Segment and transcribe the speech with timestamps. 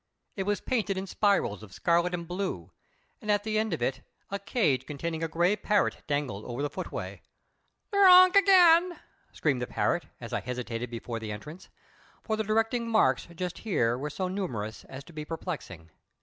[0.35, 2.71] It was painted in spirals of scarlet and blue,
[3.21, 6.71] and at the end of it a cage containing a grey parrot dangled over the
[6.71, 7.21] footway.
[7.93, 8.99] "Drunk again!"
[9.31, 11.69] screamed the parrot, as I hesitated before the entrance,
[12.23, 15.91] for the directing marks just here were so numerous as to be perplexing.